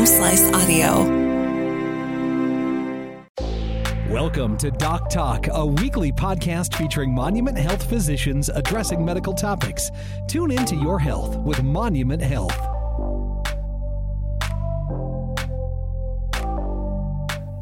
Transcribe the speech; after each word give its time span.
Home 0.00 0.06
Slice 0.06 0.50
Audio. 0.54 1.04
Welcome 4.10 4.56
to 4.56 4.70
Doc 4.70 5.10
Talk, 5.10 5.48
a 5.52 5.66
weekly 5.66 6.10
podcast 6.10 6.74
featuring 6.74 7.14
Monument 7.14 7.58
Health 7.58 7.86
physicians 7.86 8.48
addressing 8.48 9.04
medical 9.04 9.34
topics. 9.34 9.90
Tune 10.26 10.52
into 10.52 10.74
your 10.74 10.98
health 10.98 11.36
with 11.40 11.62
Monument 11.62 12.22
Health. 12.22 12.56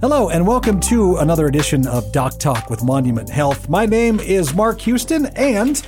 Hello, 0.01 0.29
and 0.29 0.47
welcome 0.47 0.79
to 0.83 1.17
another 1.17 1.49
edition 1.49 1.89
of 1.89 2.13
Doc 2.13 2.39
Talk 2.39 2.71
with 2.71 2.85
Monument 2.85 3.29
Health. 3.29 3.69
My 3.69 3.85
name 3.85 4.21
is 4.21 4.55
Mark 4.55 4.81
Houston, 4.83 5.27
and 5.35 5.85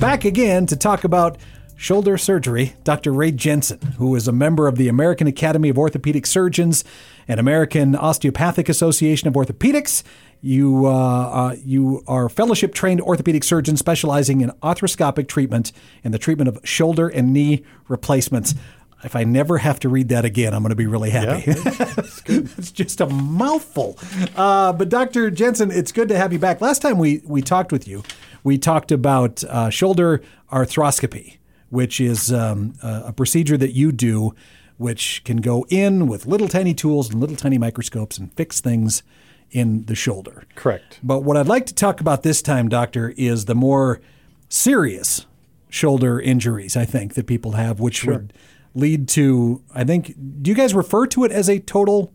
back 0.00 0.24
again 0.24 0.64
to 0.64 0.76
talk 0.76 1.04
about 1.04 1.36
shoulder 1.80 2.18
surgery, 2.18 2.74
Dr. 2.84 3.10
Ray 3.10 3.32
Jensen, 3.32 3.80
who 3.96 4.14
is 4.14 4.28
a 4.28 4.32
member 4.32 4.68
of 4.68 4.76
the 4.76 4.86
American 4.86 5.26
Academy 5.26 5.70
of 5.70 5.78
Orthopedic 5.78 6.26
Surgeons 6.26 6.84
and 7.26 7.40
American 7.40 7.96
Osteopathic 7.96 8.68
Association 8.68 9.28
of 9.28 9.34
Orthopedics. 9.34 10.02
You, 10.42 10.84
uh, 10.84 10.90
uh, 10.90 11.56
you 11.64 12.04
are 12.06 12.28
fellowship 12.28 12.74
trained 12.74 13.00
orthopedic 13.00 13.44
surgeon 13.44 13.78
specializing 13.78 14.42
in 14.42 14.50
arthroscopic 14.62 15.26
treatment 15.26 15.72
and 16.04 16.12
the 16.12 16.18
treatment 16.18 16.48
of 16.48 16.58
shoulder 16.64 17.08
and 17.08 17.32
knee 17.32 17.64
replacements. 17.88 18.54
If 19.02 19.16
I 19.16 19.24
never 19.24 19.56
have 19.56 19.80
to 19.80 19.88
read 19.88 20.10
that 20.10 20.26
again, 20.26 20.52
I'm 20.52 20.62
going 20.62 20.70
to 20.70 20.76
be 20.76 20.86
really 20.86 21.08
happy. 21.08 21.50
Yeah, 21.50 21.54
it's 22.26 22.72
just 22.72 23.00
a 23.00 23.06
mouthful. 23.06 23.98
Uh, 24.36 24.74
but 24.74 24.90
Dr. 24.90 25.30
Jensen, 25.30 25.70
it's 25.70 25.92
good 25.92 26.10
to 26.10 26.18
have 26.18 26.34
you 26.34 26.38
back. 26.38 26.60
Last 26.60 26.82
time 26.82 26.98
we, 26.98 27.22
we 27.24 27.40
talked 27.40 27.72
with 27.72 27.88
you, 27.88 28.02
we 28.44 28.58
talked 28.58 28.92
about 28.92 29.42
uh, 29.44 29.70
shoulder 29.70 30.20
arthroscopy, 30.52 31.38
which 31.70 32.00
is 32.00 32.32
um, 32.32 32.74
a, 32.82 33.04
a 33.06 33.12
procedure 33.12 33.56
that 33.56 33.72
you 33.72 33.90
do, 33.92 34.34
which 34.76 35.22
can 35.24 35.38
go 35.38 35.66
in 35.68 36.06
with 36.06 36.26
little 36.26 36.48
tiny 36.48 36.74
tools 36.74 37.10
and 37.10 37.20
little 37.20 37.36
tiny 37.36 37.58
microscopes 37.58 38.18
and 38.18 38.32
fix 38.34 38.60
things 38.60 39.02
in 39.50 39.84
the 39.86 39.94
shoulder. 39.94 40.44
Correct. 40.54 41.00
But 41.02 41.20
what 41.20 41.36
I'd 41.36 41.48
like 41.48 41.66
to 41.66 41.74
talk 41.74 42.00
about 42.00 42.22
this 42.22 42.42
time, 42.42 42.68
doctor, 42.68 43.12
is 43.16 43.46
the 43.46 43.54
more 43.54 44.00
serious 44.48 45.26
shoulder 45.68 46.20
injuries 46.20 46.76
I 46.76 46.84
think 46.84 47.14
that 47.14 47.26
people 47.26 47.52
have, 47.52 47.80
which 47.80 48.04
would 48.04 48.32
lead 48.74 49.08
to 49.08 49.62
I 49.74 49.84
think 49.84 50.14
do 50.42 50.50
you 50.50 50.54
guys 50.54 50.74
refer 50.74 51.06
to 51.08 51.24
it 51.24 51.32
as 51.32 51.48
a 51.48 51.58
total 51.58 52.12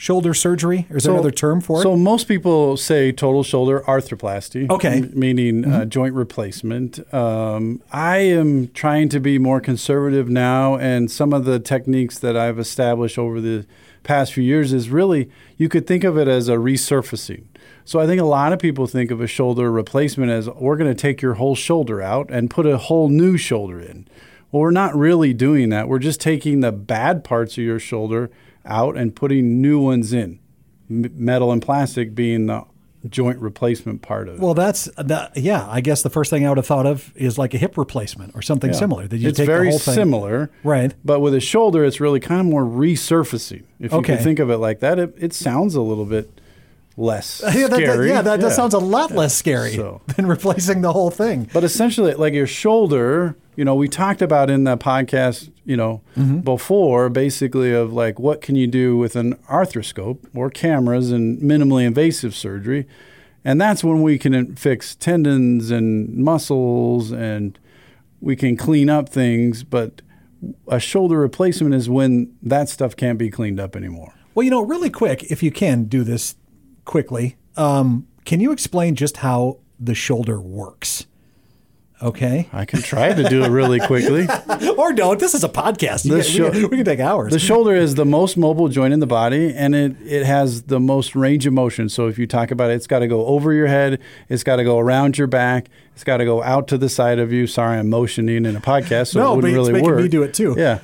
shoulder 0.00 0.32
surgery? 0.32 0.86
Or 0.88 0.96
is 0.96 1.04
there 1.04 1.12
another 1.12 1.30
term 1.30 1.60
for 1.60 1.80
it? 1.80 1.82
So 1.82 1.94
most 1.94 2.26
people 2.26 2.78
say 2.78 3.12
total 3.12 3.42
shoulder 3.42 3.80
arthroplasty. 3.86 4.70
Okay. 4.70 4.96
m- 5.00 5.12
meaning 5.14 5.70
uh, 5.70 5.84
joint 5.84 6.14
replacement. 6.14 7.12
Um, 7.12 7.82
I 7.92 8.16
am 8.16 8.68
trying 8.68 9.10
to 9.10 9.20
be 9.20 9.38
more 9.38 9.60
conservative 9.60 10.30
now, 10.30 10.76
and 10.76 11.10
some 11.10 11.34
of 11.34 11.44
the 11.44 11.58
techniques 11.58 12.18
that 12.20 12.34
I've 12.34 12.58
established 12.58 13.18
over 13.18 13.42
the 13.42 13.66
past 14.02 14.32
few 14.32 14.42
years 14.42 14.72
is 14.72 14.88
really 14.88 15.28
you 15.58 15.68
could 15.68 15.86
think 15.86 16.02
of 16.02 16.16
it 16.16 16.28
as 16.28 16.48
a 16.48 16.56
resurfacing. 16.56 17.44
So 17.84 18.00
I 18.00 18.06
think 18.06 18.22
a 18.22 18.24
lot 18.24 18.54
of 18.54 18.58
people 18.58 18.86
think 18.86 19.10
of 19.10 19.20
a 19.20 19.26
shoulder 19.26 19.70
replacement 19.70 20.30
as 20.30 20.48
we're 20.48 20.78
going 20.78 20.90
to 20.90 20.98
take 20.98 21.20
your 21.20 21.34
whole 21.34 21.54
shoulder 21.54 22.00
out 22.00 22.30
and 22.30 22.48
put 22.48 22.64
a 22.64 22.78
whole 22.78 23.10
new 23.10 23.36
shoulder 23.36 23.78
in. 23.78 24.08
Well, 24.50 24.62
we're 24.62 24.70
not 24.70 24.96
really 24.96 25.34
doing 25.34 25.68
that. 25.68 25.88
We're 25.88 25.98
just 25.98 26.22
taking 26.22 26.60
the 26.60 26.72
bad 26.72 27.22
parts 27.22 27.58
of 27.58 27.64
your 27.64 27.78
shoulder 27.78 28.30
out 28.64 28.96
and 28.96 29.14
putting 29.14 29.60
new 29.60 29.78
ones 29.80 30.12
in. 30.12 30.38
M- 30.90 31.10
metal 31.14 31.52
and 31.52 31.62
plastic 31.62 32.14
being 32.14 32.46
the 32.46 32.64
joint 33.08 33.38
replacement 33.38 34.02
part 34.02 34.28
of 34.28 34.34
it. 34.34 34.40
well, 34.40 34.52
that's 34.54 34.84
that, 34.98 35.34
yeah. 35.36 35.66
I 35.70 35.80
guess 35.80 36.02
the 36.02 36.10
first 36.10 36.28
thing 36.30 36.44
I 36.44 36.48
would 36.50 36.58
have 36.58 36.66
thought 36.66 36.84
of 36.84 37.12
is 37.16 37.38
like 37.38 37.54
a 37.54 37.58
hip 37.58 37.78
replacement 37.78 38.34
or 38.34 38.42
something 38.42 38.72
Yeah. 38.72 38.78
similar. 38.78 39.06
That 39.08 39.16
you 39.18 39.28
it's 39.28 39.38
take 39.38 39.46
very 39.46 39.66
the 39.66 39.70
whole 39.70 39.78
thing, 39.78 39.94
similar, 39.94 40.50
Right. 40.64 40.92
But 41.04 41.20
with 41.20 41.32
a 41.34 41.40
shoulder, 41.40 41.84
it's 41.84 41.98
really 42.00 42.20
kind 42.20 42.40
of 42.40 42.46
more 42.46 42.64
resurfacing. 42.64 43.62
If 43.78 43.92
you 43.92 43.98
Okay. 43.98 44.16
can 44.16 44.24
think 44.24 44.38
of 44.38 44.50
it 44.50 44.58
like 44.58 44.80
that, 44.80 44.98
it, 44.98 45.14
it 45.16 45.32
sounds 45.32 45.74
a 45.76 45.80
little 45.80 46.04
bit 46.04 46.28
less 46.96 47.40
Yeah, 47.54 47.68
that, 47.68 47.70
that- 47.70 47.76
scary. 47.78 48.08
yeah, 48.08 48.20
that, 48.20 48.40
that 48.40 48.52
sounds 48.52 48.74
a 48.74 48.78
lot 48.78 49.12
less 49.12 49.34
scary 49.34 49.76
So- 49.76 50.02
than 50.16 50.26
replacing 50.26 50.82
the 50.82 50.92
whole 50.92 51.10
thing. 51.10 51.48
But 51.54 51.64
essentially, 51.64 52.12
like 52.14 52.34
your 52.34 52.46
shoulder, 52.46 53.36
you 53.60 53.64
know, 53.66 53.74
we 53.74 53.88
talked 53.88 54.22
about 54.22 54.48
in 54.48 54.64
the 54.64 54.78
podcast, 54.78 55.52
you 55.66 55.76
know, 55.76 56.00
Mm-hmm. 56.16 56.38
before, 56.38 57.10
basically 57.10 57.72
of 57.74 57.92
like 57.92 58.18
what 58.18 58.40
can 58.40 58.56
you 58.56 58.66
do 58.66 58.96
with 58.96 59.16
an 59.16 59.34
arthroscope 59.50 60.18
or 60.34 60.48
cameras 60.48 61.12
and 61.12 61.38
minimally 61.42 61.84
invasive 61.84 62.34
surgery, 62.34 62.86
and 63.44 63.60
that's 63.60 63.84
when 63.84 64.00
we 64.00 64.18
can 64.18 64.56
fix 64.56 64.94
tendons 64.94 65.70
and 65.70 66.16
muscles 66.16 67.12
and 67.12 67.58
we 68.22 68.34
can 68.34 68.56
clean 68.56 68.88
up 68.88 69.10
things. 69.10 69.62
But 69.62 70.00
a 70.66 70.80
shoulder 70.80 71.18
replacement 71.20 71.74
is 71.74 71.86
when 71.90 72.34
that 72.42 72.70
stuff 72.70 72.96
can't 72.96 73.18
be 73.18 73.28
cleaned 73.30 73.60
up 73.60 73.76
anymore. 73.76 74.14
Well, 74.34 74.44
you 74.44 74.50
know, 74.50 74.62
really 74.62 74.88
quick, 74.90 75.24
if 75.24 75.42
you 75.42 75.50
can 75.50 75.84
do 75.84 76.02
this 76.02 76.34
quickly, 76.86 77.36
um, 77.58 78.06
can 78.24 78.40
you 78.40 78.52
explain 78.52 78.94
just 78.94 79.18
how 79.18 79.58
the 79.78 79.94
shoulder 79.94 80.40
works? 80.40 81.04
Okay. 82.02 82.48
I 82.52 82.64
can 82.64 82.80
try 82.80 83.12
to 83.12 83.28
do 83.28 83.44
it 83.44 83.50
really 83.50 83.78
quickly. 83.78 84.26
or 84.78 84.92
don't. 84.94 85.20
This 85.20 85.34
is 85.34 85.44
a 85.44 85.48
podcast. 85.50 86.06
You 86.06 86.16
The 86.16 86.22
can- 86.22 86.30
sho- 86.32 86.44
we, 86.46 86.60
can, 86.60 86.70
we 86.70 86.76
can 86.78 86.84
take 86.86 87.00
hours. 87.00 87.30
The 87.32 87.38
shoulder 87.38 87.74
is 87.74 87.94
the 87.94 88.06
most 88.06 88.38
mobile 88.38 88.68
joint 88.68 88.94
in 88.94 89.00
the 89.00 89.06
body, 89.06 89.52
and 89.54 89.74
it, 89.74 89.96
it 90.04 90.24
has 90.24 90.62
the 90.62 90.80
most 90.80 91.14
range 91.14 91.46
of 91.46 91.52
motion. 91.52 91.88
So 91.90 92.06
if 92.08 92.18
you 92.18 92.26
talk 92.26 92.50
about 92.50 92.70
it, 92.70 92.74
it's 92.74 92.86
got 92.86 93.00
to 93.00 93.06
go 93.06 93.26
over 93.26 93.52
your 93.52 93.66
head, 93.66 94.00
it's 94.30 94.42
got 94.42 94.56
to 94.56 94.64
go 94.64 94.78
around 94.78 95.18
your 95.18 95.26
back, 95.26 95.68
it's 95.94 96.02
got 96.04 96.16
to 96.18 96.24
go 96.24 96.42
out 96.42 96.68
to 96.68 96.78
the 96.78 96.88
side 96.88 97.18
of 97.18 97.32
you. 97.32 97.46
Sorry, 97.46 97.78
I'm 97.78 97.90
motioning 97.90 98.46
in 98.46 98.56
a 98.56 98.60
podcast, 98.60 99.08
so 99.08 99.20
No, 99.20 99.32
it 99.32 99.36
wouldn't 99.36 99.52
really 99.54 99.72
making 99.72 99.90
work. 99.90 100.00
me 100.00 100.08
do 100.08 100.22
it 100.22 100.32
too. 100.32 100.54
Yeah, 100.56 100.78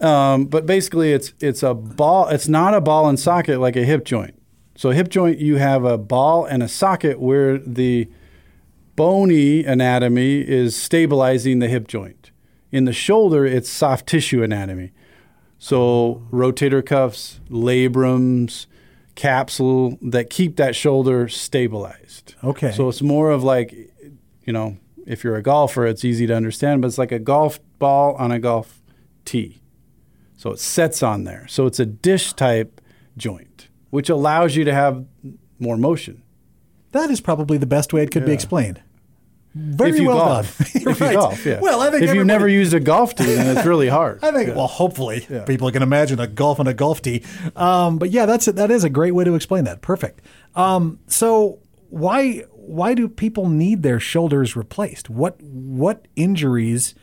um, 0.00 0.46
but 0.46 0.66
basically, 0.66 1.12
it's 1.12 1.32
it's 1.40 1.62
a 1.62 1.74
ball. 1.74 2.28
It's 2.28 2.48
not 2.48 2.74
a 2.74 2.80
ball 2.80 3.08
and 3.08 3.18
socket 3.20 3.60
like 3.60 3.76
a 3.76 3.84
hip 3.84 4.04
joint. 4.04 4.34
So 4.74 4.90
hip 4.90 5.08
joint, 5.08 5.38
you 5.38 5.56
have 5.56 5.84
a 5.84 5.96
ball 5.96 6.44
and 6.44 6.62
a 6.62 6.68
socket 6.68 7.18
where 7.20 7.56
the 7.58 8.08
bony 8.96 9.64
anatomy 9.64 10.40
is 10.40 10.74
stabilizing 10.74 11.58
the 11.60 11.68
hip 11.68 11.86
joint. 11.86 12.30
In 12.72 12.84
the 12.84 12.92
shoulder, 12.92 13.46
it's 13.46 13.70
soft 13.70 14.06
tissue 14.06 14.42
anatomy. 14.42 14.92
So 15.58 16.26
rotator 16.30 16.84
cuffs, 16.84 17.40
labrums, 17.48 18.66
capsule 19.14 19.98
that 20.02 20.28
keep 20.28 20.56
that 20.56 20.74
shoulder 20.76 21.28
stabilized. 21.28 22.34
Okay. 22.44 22.72
So 22.72 22.88
it's 22.88 23.00
more 23.02 23.30
of 23.30 23.42
like, 23.42 23.72
you 24.44 24.52
know, 24.52 24.76
if 25.06 25.24
you're 25.24 25.36
a 25.36 25.42
golfer, 25.42 25.86
it's 25.86 26.04
easy 26.04 26.26
to 26.26 26.34
understand, 26.34 26.82
but 26.82 26.88
it's 26.88 26.98
like 26.98 27.12
a 27.12 27.18
golf 27.18 27.60
ball 27.78 28.14
on 28.16 28.32
a 28.32 28.38
golf 28.38 28.82
tee. 29.24 29.62
So 30.36 30.50
it 30.50 30.58
sets 30.58 31.02
on 31.02 31.24
there. 31.24 31.46
So 31.48 31.64
it's 31.66 31.80
a 31.80 31.86
dish 31.86 32.32
type 32.34 32.80
joint, 33.16 33.68
which 33.90 34.10
allows 34.10 34.56
you 34.56 34.64
to 34.64 34.74
have 34.74 35.06
more 35.58 35.78
motion. 35.78 36.22
that 36.92 37.10
is 37.10 37.20
probably 37.20 37.56
the 37.56 37.66
best 37.66 37.92
way 37.92 38.02
it 38.02 38.10
could 38.10 38.26
be 38.26 38.32
explained. 38.32 38.82
Very 39.58 39.90
if 39.90 39.98
you 39.98 40.08
well 40.08 40.18
golf. 40.18 40.58
done. 40.58 40.68
if 40.92 41.00
Right. 41.00 41.12
you 41.12 41.16
golf, 41.18 41.46
yeah. 41.46 41.60
Well, 41.60 41.80
I 41.80 41.90
think 41.90 42.02
if 42.02 42.14
you've 42.14 42.26
never 42.26 42.46
used 42.46 42.74
a 42.74 42.80
golf 42.80 43.14
tee, 43.14 43.24
then 43.24 43.56
it's 43.56 43.66
really 43.66 43.88
hard. 43.88 44.18
I 44.22 44.30
think, 44.30 44.48
Yeah. 44.50 44.54
well, 44.56 44.66
hopefully 44.66 45.26
people 45.46 45.70
can 45.70 45.82
imagine 45.82 46.20
a 46.20 46.26
golf 46.26 46.58
and 46.58 46.68
a 46.68 46.74
golf 46.74 47.00
tee. 47.00 47.22
Um, 47.56 47.98
but 47.98 48.10
yeah, 48.10 48.26
that's 48.26 48.46
a, 48.48 48.52
that 48.52 48.70
is 48.70 48.84
a 48.84 48.90
great 48.90 49.12
way 49.14 49.24
to 49.24 49.34
explain 49.34 49.64
that. 49.64 49.80
Perfect. 49.80 50.20
Um, 50.54 50.98
so 51.06 51.58
why 51.88 52.44
why 52.52 52.94
do 52.94 53.08
people 53.08 53.48
need 53.48 53.82
their 53.82 53.98
shoulders 54.00 54.56
replaced? 54.56 55.08
What 55.08 55.40
what 55.42 56.06
injuries 56.16 56.94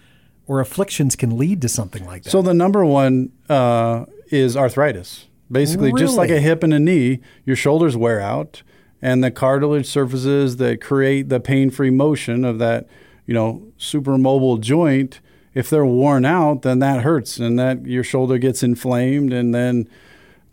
or 0.45 0.59
afflictions 0.59 1.15
can 1.15 1.37
lead 1.37 1.61
to 1.61 1.69
something 1.69 2.05
like 2.05 2.23
that? 2.23 2.29
So 2.29 2.41
the 2.41 2.53
number 2.53 2.85
one 2.85 3.31
uh, 3.49 4.05
is 4.29 4.55
arthritis. 4.57 5.25
Basically, 5.51 5.91
just 5.93 6.17
like 6.17 6.29
a 6.31 6.39
hip 6.39 6.63
and 6.63 6.73
a 6.73 6.79
knee, 6.79 7.19
your 7.45 7.55
shoulders 7.55 7.95
wear 7.95 8.19
out, 8.19 8.63
and 9.03 9.21
the 9.21 9.29
cartilage 9.29 9.85
surfaces 9.85 10.55
that 10.55 10.79
create 10.79 11.27
the 11.27 11.41
pain-free 11.41 11.89
motion 11.89 12.45
of 12.45 12.57
that, 12.57 12.87
you 13.25 13.33
know, 13.33 13.61
super 13.77 14.17
mobile 14.17 14.57
joint. 14.57 15.19
If 15.53 15.69
they're 15.69 15.85
worn 15.85 16.23
out, 16.23 16.61
then 16.61 16.79
that 16.79 17.01
hurts, 17.01 17.37
and 17.37 17.59
that 17.59 17.85
your 17.85 18.05
shoulder 18.05 18.37
gets 18.37 18.63
inflamed, 18.63 19.33
and 19.33 19.53
then 19.53 19.89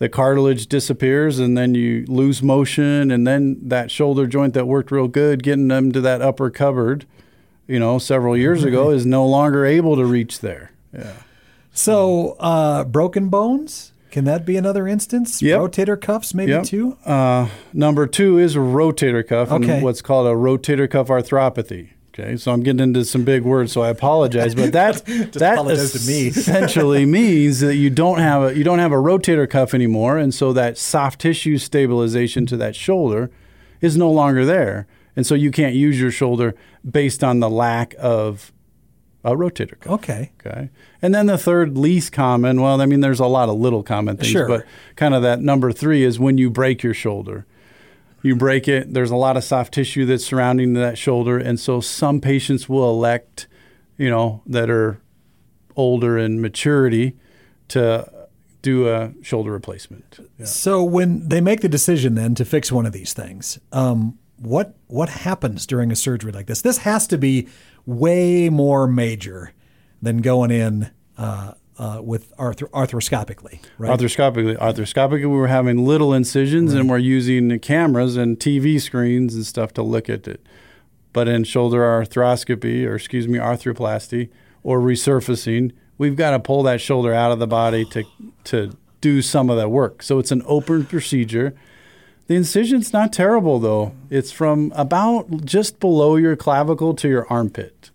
the 0.01 0.09
cartilage 0.09 0.67
disappears, 0.67 1.39
and 1.39 1.57
then 1.57 1.77
you 1.77 2.05
lose 2.09 2.43
motion, 2.43 3.13
and 3.13 3.25
then 3.25 3.57
that 3.63 3.89
shoulder 3.89 4.27
joint 4.27 4.55
that 4.55 4.67
worked 4.67 4.91
real 4.91 5.07
good, 5.07 5.45
getting 5.45 5.69
them 5.69 5.93
to 5.93 6.01
that 6.01 6.21
upper 6.21 6.51
cupboard, 6.51 7.07
you 7.69 7.79
know, 7.79 8.01
several 8.01 8.37
years 8.37 8.65
ago, 8.65 8.91
is 8.91 9.07
no 9.07 9.25
longer 9.25 9.65
able 9.65 9.95
to 9.95 10.05
reach 10.05 10.41
there. 10.41 10.73
Yeah. 10.93 11.13
So, 11.73 12.33
uh, 12.41 12.83
broken 12.83 13.29
bones 13.29 13.93
can 14.11 14.25
that 14.25 14.45
be 14.45 14.57
another 14.57 14.87
instance? 14.89 15.41
Yep. 15.43 15.61
Rotator 15.61 16.01
cuffs, 16.01 16.35
maybe 16.35 16.53
Yep. 16.53 16.65
too. 16.65 16.97
Uh, 17.05 17.49
number 17.73 18.07
two 18.07 18.39
is 18.39 18.57
rotator 18.57 19.27
cuff 19.27 19.51
Okay. 19.53 19.71
and 19.75 19.83
what's 19.83 20.03
called 20.03 20.27
a 20.27 20.31
rotator 20.35 20.91
cuff 20.91 21.09
arthropathy. 21.09 21.89
Okay, 22.13 22.37
so 22.37 22.53
I'm 22.53 22.63
getting 22.65 22.81
into 22.81 23.05
some 23.05 23.23
big 23.23 23.43
words, 23.45 23.71
so 23.73 23.83
I 23.83 23.89
apologize, 23.89 24.55
but 24.57 24.73
that 24.73 25.05
that 25.35 25.65
me. 26.07 26.27
essentially 26.27 27.07
means 27.07 27.61
that 27.61 27.77
you 27.77 27.89
don't 27.89 28.19
have 28.19 28.43
a 28.51 28.57
you 28.57 28.65
don't 28.65 28.81
have 28.81 28.91
a 28.93 28.97
rotator 28.97 29.49
cuff 29.49 29.73
anymore, 29.75 30.19
and 30.19 30.35
so 30.35 30.53
that 30.53 30.77
soft 30.77 31.21
tissue 31.21 31.57
stabilization 31.57 32.47
to 32.47 32.57
that 32.57 32.75
shoulder 32.75 33.31
is 33.81 33.97
no 33.97 34.11
longer 34.11 34.45
there, 34.45 34.89
and 35.15 35.25
so 35.25 35.35
you 35.37 35.51
can't 35.53 35.75
use 35.75 36.01
your 36.01 36.11
shoulder 36.11 36.55
based 36.89 37.23
on 37.23 37.39
the 37.39 37.49
lack 37.49 37.95
of 37.99 38.53
a 39.25 39.33
rotator 39.33 39.79
cuff. 39.79 39.93
Okay. 39.95 40.33
Okay. 40.45 40.71
And 41.03 41.15
then 41.15 41.27
the 41.27 41.37
third 41.39 41.77
least 41.77 42.13
common, 42.13 42.61
well, 42.61 42.81
I 42.81 42.87
mean, 42.87 43.01
there's 43.01 43.21
a 43.21 43.27
lot 43.27 43.49
of 43.49 43.57
little 43.59 43.83
common 43.83 44.17
things, 44.17 44.29
Sure. 44.29 44.49
but 44.49 44.65
kind 44.97 45.15
of 45.15 45.23
that 45.23 45.41
number 45.41 45.73
three 45.73 46.03
is 46.05 46.19
when 46.19 46.39
you 46.39 46.51
break 46.51 46.83
your 46.83 46.95
shoulder. 46.95 47.47
You 48.23 48.37
break 48.37 48.69
it, 48.69 48.93
there's 48.93 49.11
a 49.11 49.17
lot 49.17 49.37
of 49.37 49.45
soft 49.45 49.73
tissue 49.75 50.05
that's 50.07 50.25
surrounding 50.25 50.75
that 50.75 50.99
shoulder. 50.99 51.39
And 51.39 51.59
so 51.59 51.81
some 51.81 52.21
patients 52.21 52.69
will 52.69 52.89
elect, 52.91 53.47
you 53.97 54.11
know, 54.11 54.43
that 54.47 54.69
are 54.71 55.01
older 55.77 56.19
in 56.19 56.41
maturity 56.41 57.17
to 57.69 58.11
do 58.63 58.89
a 58.89 59.13
shoulder 59.23 59.51
replacement. 59.53 60.19
Yeah. 60.39 60.45
So 60.45 60.83
when 60.85 61.27
they 61.29 61.41
make 61.41 61.61
the 61.63 61.69
decision 61.69 62.15
then 62.15 62.35
to 62.35 62.45
fix 62.45 62.71
one 62.71 62.85
of 62.85 62.93
these 62.93 63.15
things, 63.15 63.59
um, 63.73 64.19
what 64.41 64.75
what 64.87 65.09
happens 65.09 65.67
during 65.67 65.93
a 65.93 65.97
surgery 65.97 66.33
like 66.33 66.47
this? 66.47 66.63
This 66.63 66.79
has 66.79 67.07
to 67.09 67.19
be 67.19 67.49
way 67.87 68.49
more 68.49 68.87
major 68.87 69.53
than 70.03 70.19
going 70.19 70.51
in 70.51 70.91
uh, 71.19 71.53
uh, 71.79 72.01
with 72.03 72.35
arthro- 72.37 72.71
arthroscopically, 72.71 73.61
right? 73.79 73.99
Arthroscopically, 73.99 74.57
arthroscopically, 74.59 75.21
we 75.21 75.27
were 75.27 75.47
having 75.47 75.87
little 75.87 76.13
incisions 76.13 76.73
and 76.73 76.89
we're 76.89 76.99
using 76.99 77.59
cameras 77.61 78.17
and 78.17 78.39
TV 78.39 78.81
screens 78.81 79.35
and 79.35 79.45
stuff 79.47 79.73
to 79.75 79.83
look 79.83 80.09
at 80.09 80.27
it. 80.27 80.45
But 81.13 81.29
in 81.29 81.45
shoulder 81.45 81.81
arthroscopy, 81.81 82.87
or 82.87 82.95
excuse 82.95 83.27
me, 83.27 83.39
arthroplasty 83.39 84.31
or 84.63 84.81
resurfacing, 84.81 85.73
we've 85.99 86.17
got 86.17 86.31
to 86.31 86.39
pull 86.39 86.63
that 86.65 86.81
shoulder 86.81 87.13
out 87.13 87.33
of 87.33 87.39
the 87.39 87.47
body 87.47 87.85
to 87.87 88.05
to 88.45 88.77
do 89.01 89.23
some 89.23 89.51
of 89.51 89.57
that 89.57 89.71
work. 89.71 90.03
So 90.03 90.19
it's 90.19 90.31
an 90.31 90.43
open 90.47 90.85
procedure. 90.85 91.55
The 92.31 92.37
incision's 92.37 92.93
not 92.93 93.13
terrible 93.13 93.59
though. 93.59 93.93
It's 94.09 94.31
from 94.31 94.73
about 94.77 95.45
just 95.45 95.81
below 95.81 96.15
your 96.15 96.37
clavicle 96.37 96.95
to 96.95 97.09
your 97.09 97.27
armpit. 97.29 97.91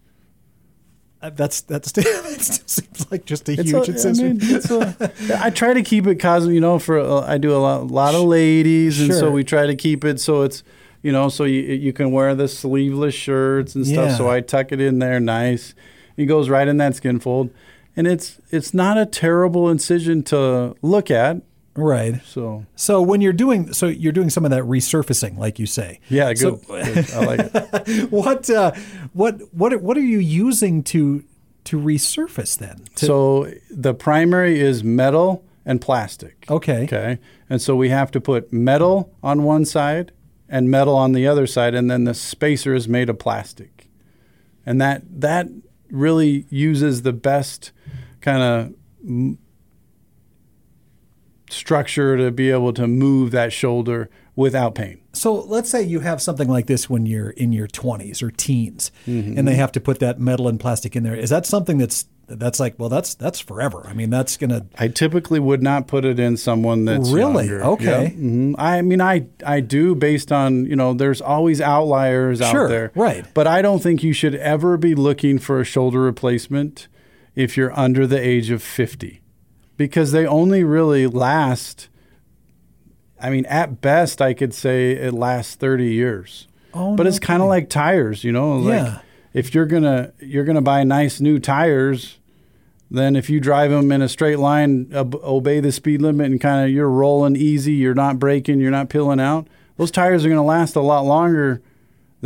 Uh, 1.21 1.29
that's 1.29 1.61
that's 1.61 1.93
seems 2.67 3.09
like 3.09 3.23
just 3.23 3.47
a 3.47 3.53
It's 3.53 3.71
huge 3.71 3.87
a- 3.87 3.91
incision. 3.93 4.41
I, 4.41 4.45
mean, 4.45 5.09
a, 5.31 5.39
I 5.45 5.49
try 5.51 5.73
to 5.73 5.81
keep 5.81 6.05
it 6.05 6.15
cosmic, 6.15 6.53
you 6.53 6.59
know, 6.59 6.79
for 6.79 6.99
uh, 6.99 7.21
I 7.21 7.37
do 7.37 7.55
a 7.55 7.59
lot, 7.59 7.87
lot 7.87 8.13
of 8.13 8.23
ladies, 8.23 8.99
and 8.99 9.13
so 9.13 9.31
we 9.31 9.45
try 9.45 9.67
to 9.67 9.75
keep 9.75 10.03
it 10.03 10.19
so 10.19 10.41
it's, 10.41 10.63
you 11.01 11.13
know, 11.13 11.29
so 11.29 11.45
you 11.45 11.61
you 11.61 11.93
can 11.93 12.11
wear 12.11 12.35
the 12.35 12.49
sleeveless 12.49 13.15
shirts 13.15 13.73
and 13.73 13.87
stuff. 13.87 14.17
So 14.17 14.29
I 14.29 14.41
tuck 14.41 14.73
it 14.73 14.81
in 14.81 14.99
there 14.99 15.21
nice. 15.21 15.73
It 16.17 16.25
goes 16.25 16.49
right 16.49 16.67
in 16.67 16.75
that 16.75 16.93
skin 16.97 17.21
fold, 17.21 17.51
and 17.95 18.05
it's 18.05 18.41
it's 18.51 18.73
not 18.73 18.97
a 18.97 19.05
terrible 19.05 19.69
incision 19.69 20.23
to 20.23 20.75
look 20.81 21.09
at. 21.09 21.41
Right. 21.75 22.21
So 22.25 22.65
So 22.75 23.01
when 23.01 23.21
you're 23.21 23.33
doing 23.33 23.73
so 23.73 23.87
you're 23.87 24.11
doing 24.13 24.29
some 24.29 24.45
of 24.45 24.51
that 24.51 24.63
resurfacing, 24.63 25.37
like 25.37 25.59
you 25.59 25.65
say. 25.65 25.99
yeah, 26.09 26.33
So- 26.33 26.55
good. 26.57 26.93
good. 26.95 27.11
I 27.11 27.25
like 27.25 27.39
it. 27.87 28.11
what 28.11 28.49
uh, 28.49 28.71
what 29.13 29.41
what 29.53 29.81
what 29.81 29.97
are 29.97 30.01
you 30.01 30.19
using 30.19 30.83
to 30.83 31.23
to 31.65 31.77
resurface 31.79 32.57
then? 32.57 32.85
To- 32.95 33.05
So 33.05 33.53
the 33.69 33.93
primary 33.93 34.59
is 34.59 34.83
metal 34.83 35.43
and 35.65 35.81
plastic. 35.81 36.45
okay. 36.49 36.83
Okay. 36.83 37.19
And 37.49 37.61
so 37.61 37.75
we 37.75 37.89
have 37.89 38.11
to 38.11 38.21
put 38.21 38.51
metal 38.53 39.13
on 39.23 39.43
one 39.43 39.65
side 39.65 40.11
and 40.49 40.69
metal 40.69 40.95
on 40.95 41.11
the 41.13 41.25
other 41.27 41.47
side, 41.47 41.73
and 41.75 41.89
then 41.89 42.03
the 42.03 42.13
spacer 42.13 42.73
is 42.75 42.87
made 42.87 43.09
of 43.09 43.17
plastic. 43.19 43.87
And 44.65 44.79
that 44.81 45.01
that 45.21 45.47
really 45.91 46.45
uses 46.49 47.01
the 47.03 47.13
best 47.13 47.71
kind 48.21 48.41
of 48.41 49.35
structure 51.49 52.17
to 52.17 52.31
be 52.31 52.51
able 52.51 52.73
to 52.73 52.87
move 52.87 53.31
that 53.31 53.53
shoulder 53.53 54.09
without 54.35 54.75
pain. 54.75 54.99
So 55.13 55.33
let's 55.33 55.69
say 55.69 55.81
you 55.83 56.01
have 56.01 56.21
something 56.21 56.49
like 56.49 56.67
this 56.67 56.89
when 56.89 57.05
you're 57.05 57.29
in 57.29 57.53
your 57.53 57.67
20s 57.67 58.21
or 58.21 58.31
teens, 58.31 58.91
Mm-hmm. 59.07 59.37
and 59.37 59.47
they 59.47 59.55
have 59.55 59.71
to 59.73 59.79
put 59.79 59.99
that 59.99 60.19
metal 60.19 60.47
and 60.47 60.59
plastic 60.59 60.95
in 60.95 61.03
there. 61.03 61.15
Is 61.15 61.29
that 61.29 61.45
something 61.45 61.77
that's 61.77 62.05
that's 62.27 62.59
like 62.59 62.73
well 62.79 62.89
that's 62.89 63.13
that's 63.15 63.39
forever? 63.39 63.85
I 63.87 63.93
mean 63.93 64.09
that's 64.09 64.35
gonna 64.35 64.65
I 64.79 64.87
typically 64.87 65.39
would 65.39 65.61
not 65.61 65.85
put 65.87 66.03
it 66.05 66.19
in 66.19 66.37
someone 66.37 66.83
that's 66.83 67.11
Really? 67.11 67.45
younger. 67.47 67.63
Okay. 67.63 68.09
hmm 68.09 68.55
I 68.57 68.81
mean, 68.81 68.99
I 68.99 69.27
I 69.45 69.59
do 69.61 69.93
based 69.95 70.31
on 70.31 70.65
you 70.65 70.75
know, 70.75 70.93
there's 70.95 71.21
always 71.21 71.61
outliers 71.61 72.39
Sure, 72.39 72.63
out 72.65 72.69
there, 72.69 72.91
right. 72.95 73.25
But 73.35 73.45
I 73.47 73.61
don't 73.61 73.81
think 73.81 74.03
you 74.03 74.11
should 74.11 74.35
ever 74.35 74.75
be 74.75 74.95
looking 74.95 75.37
for 75.39 75.61
a 75.61 75.63
shoulder 75.63 76.01
replacement 76.01 76.87
if 77.35 77.55
you're 77.55 77.77
under 77.79 78.07
the 78.07 78.19
age 78.19 78.49
of 78.49 78.63
50, 78.63 79.21
because 79.77 80.11
they 80.11 80.25
only 80.25 80.63
really 80.63 81.07
last. 81.07 81.89
I 83.21 83.29
mean, 83.29 83.45
at 83.45 83.81
best, 83.81 84.21
I 84.21 84.33
could 84.33 84.53
say 84.53 84.91
it 84.91 85.13
lasts 85.13 85.55
30 85.55 85.85
years. 85.93 86.47
Oh, 86.73 86.95
but 86.95 87.03
no 87.03 87.09
it's 87.09 87.19
kind 87.19 87.41
of 87.41 87.47
like 87.47 87.69
tires, 87.69 88.23
you 88.23 88.31
know. 88.31 88.57
Like 88.57 88.73
Yeah. 88.83 88.99
if 89.33 89.55
you're 89.55 89.65
gonna 89.65 90.11
you're 90.19 90.43
gonna 90.43 90.61
buy 90.61 90.83
nice 90.83 91.21
new 91.21 91.39
tires, 91.39 92.19
then 92.91 93.15
if 93.15 93.29
you 93.29 93.39
drive 93.39 93.71
them 93.71 93.91
in 93.91 94.01
a 94.01 94.09
straight 94.09 94.39
line, 94.39 94.91
ob- 94.93 95.15
obey 95.23 95.59
the 95.61 95.71
speed 95.71 96.01
limit, 96.01 96.27
and 96.29 96.39
kind 96.41 96.65
of 96.65 96.71
you're 96.71 96.89
rolling 96.89 97.35
easy, 97.37 97.73
you're 97.73 97.93
not 97.95 98.19
braking, 98.19 98.59
you're 98.59 98.71
not 98.71 98.89
peeling 98.89 99.19
out. 99.21 99.47
Those 99.77 99.91
tires 99.91 100.25
are 100.25 100.29
to 100.37 100.43
last 100.43 100.75
a 100.75 100.81
lot 100.81 101.05
longer 101.05 101.61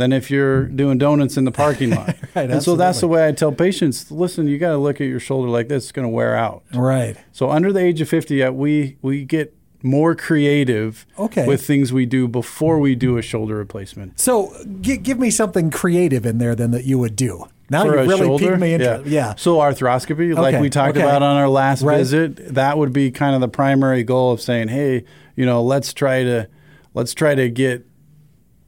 than 0.00 0.12
if 0.12 0.30
you're 0.30 0.64
doing 0.64 0.98
donuts 0.98 1.36
in 1.36 1.44
the 1.44 1.52
parking 1.52 1.90
lot. 1.90 2.16
Right, 2.34 2.48
and 2.50 2.62
so 2.62 2.76
that's 2.76 3.00
the 3.00 3.08
way 3.08 3.26
I 3.26 3.32
tell 3.32 3.50
patients: 3.52 4.10
listen, 4.10 4.46
you 4.48 4.56
got 4.58 4.70
to 4.70 4.78
look 4.78 5.00
at 5.00 5.06
your 5.08 5.18
shoulder 5.20 5.48
like 5.48 5.68
this; 5.68 5.84
it's 5.84 5.92
going 5.92 6.04
to 6.04 6.08
wear 6.08 6.36
out. 6.36 6.62
right. 6.74 7.16
So 7.32 7.50
under 7.50 7.72
the 7.72 7.80
age 7.80 8.00
of 8.00 8.08
50, 8.08 8.42
uh, 8.42 8.50
we 8.52 8.96
we 9.02 9.24
get 9.24 9.54
more 9.82 10.14
creative 10.14 11.06
Okay. 11.18 11.46
with 11.46 11.64
things 11.66 11.92
we 11.92 12.04
do 12.06 12.28
before 12.28 12.78
we 12.78 12.94
do 12.94 13.16
a 13.16 13.22
shoulder 13.22 13.56
replacement. 13.56 14.20
So 14.20 14.52
gi- 14.80 14.98
give 14.98 15.18
me 15.18 15.30
something 15.30 15.70
creative 15.70 16.24
in 16.26 16.38
there 16.38 16.54
then 16.54 16.70
that 16.72 16.84
you 16.84 16.98
would 16.98 17.16
do. 17.16 17.46
Now 17.70 17.82
For 17.84 17.94
you 18.02 18.08
really 18.08 18.18
shoulder? 18.26 18.44
piqued 18.48 18.60
me 18.60 18.74
interest. 18.74 19.06
Yeah. 19.06 19.34
So 19.36 19.56
arthroscopy, 19.58 20.34
like 20.36 20.60
we 20.60 20.68
talked 20.70 20.96
okay. 20.98 21.06
about 21.06 21.22
on 21.22 21.36
our 21.36 21.48
last 21.48 21.82
Right. 21.82 21.96
visit, 21.98 22.54
that 22.54 22.76
would 22.78 22.92
be 22.92 23.10
kind 23.10 23.34
of 23.34 23.40
the 23.40 23.48
primary 23.48 24.02
goal 24.02 24.32
of 24.32 24.40
saying, 24.40 24.68
hey, 24.68 25.04
you 25.34 25.46
know, 25.46 25.62
let's 25.62 25.92
try 25.94 26.22
to 26.24 26.48
let's 26.94 27.14
try 27.14 27.34
to 27.34 27.48
get 27.48 27.86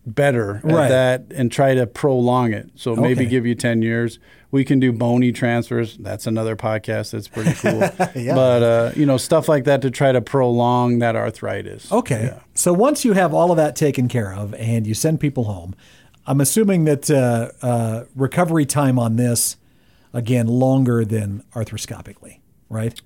better 0.05 0.61
Right. 0.65 0.85
at 0.85 0.89
that 1.29 1.37
and 1.37 1.51
try 1.53 1.75
to 1.75 1.87
prolong 1.87 2.53
it. 2.53 2.71
So 2.75 2.97
maybe 2.97 3.23
Okay. 3.23 3.31
give 3.31 3.47
you 3.47 3.55
10 3.55 3.83
years. 3.83 4.19
We 4.51 4.65
can 4.65 4.81
do 4.81 4.93
bony 4.93 5.33
transfers. 5.33 5.97
That's 5.97 6.27
another 6.27 6.57
podcast 6.57 7.13
that's 7.13 7.29
pretty 7.29 7.53
cool. 7.55 7.81
Yeah. 8.21 8.35
But 8.35 8.63
uh, 8.63 8.91
you 8.97 9.07
know, 9.07 9.17
stuff 9.17 9.49
like 9.49 9.65
that 9.65 9.81
to 9.83 9.91
try 9.91 10.13
to 10.13 10.21
prolong 10.21 10.99
that 10.99 11.15
arthritis. 11.17 11.91
Okay. 11.93 12.25
Yeah. 12.33 12.41
So 12.55 12.73
once 12.73 13.05
you 13.05 13.13
have 13.15 13.33
all 13.33 13.51
of 13.51 13.57
that 13.57 13.77
taken 13.77 14.09
care 14.09 14.35
of 14.35 14.55
and 14.55 14.87
you 14.87 14.95
send 14.95 15.21
people 15.21 15.45
home, 15.45 15.75
I'm 16.27 16.41
assuming 16.41 16.85
that 16.85 17.11
uh, 17.11 17.51
uh, 17.65 18.05
recovery 18.15 18.67
time 18.67 18.99
on 18.99 19.17
this, 19.17 19.57
again, 20.13 20.47
longer 20.49 21.05
than 21.05 21.43
arthroscopically, 21.55 22.39
right? 22.69 23.01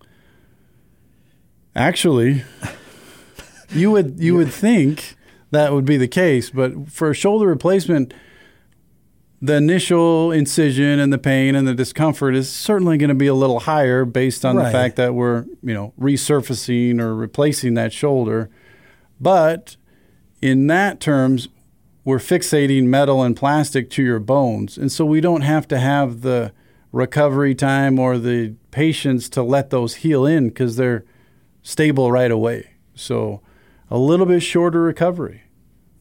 Actually, 1.75 2.43
you 3.71 3.91
would 3.91 4.17
you 4.19 4.35
would 4.35 4.50
think 4.53 5.15
that 5.50 5.73
would 5.73 5.85
be 5.85 5.97
the 5.97 6.09
case, 6.09 6.50
but 6.50 6.91
for 6.91 7.11
a 7.11 7.15
shoulder 7.15 7.47
replacement, 7.47 8.12
the 9.41 9.55
initial 9.55 10.33
incision 10.33 10.99
and 10.99 11.12
the 11.12 11.19
pain 11.19 11.55
and 11.55 11.69
the 11.69 11.75
discomfort 11.75 12.35
is 12.35 12.50
certainly 12.50 12.97
going 12.97 13.09
to 13.11 13.15
be 13.15 13.26
a 13.26 13.35
little 13.35 13.61
higher 13.61 14.05
based 14.05 14.45
on 14.45 14.57
Right. 14.57 14.65
the 14.67 14.71
fact 14.73 14.97
that 14.97 15.15
we're 15.15 15.45
you 15.62 15.75
know 15.75 15.93
resurfacing 16.00 17.00
or 17.00 17.15
replacing 17.15 17.75
that 17.75 17.93
shoulder. 17.93 18.49
But 19.21 19.76
in 20.43 20.67
that 20.69 21.00
terms, 21.00 21.49
we're 22.05 22.19
fixating 22.19 22.85
metal 22.85 23.23
and 23.23 23.37
plastic 23.37 23.91
to 23.91 24.03
your 24.03 24.21
bones, 24.21 24.79
and 24.79 24.91
so 24.91 25.05
we 25.05 25.21
don't 25.21 25.43
have 25.43 25.69
to 25.69 25.79
have 25.79 26.23
the 26.23 26.53
recovery 26.93 27.55
time 27.55 27.99
or 27.99 28.17
the 28.19 28.55
patience 28.71 29.29
to 29.31 29.43
let 29.43 29.71
those 29.71 29.97
heal 29.97 30.25
in 30.25 30.49
because 30.49 30.76
they're 30.76 31.05
stable 31.62 32.11
right 32.11 32.31
away. 32.31 32.71
So 32.95 33.43
a 33.90 33.99
little 33.99 34.26
bit 34.26 34.40
shorter 34.43 34.81
recovery. 34.83 35.43